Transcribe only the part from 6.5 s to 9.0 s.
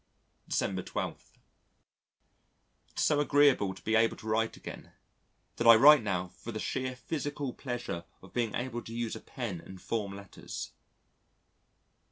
the sheer physical pleasure of being able to